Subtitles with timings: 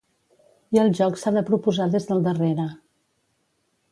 [0.77, 2.65] I el joc s’ha de proposar des del darrere.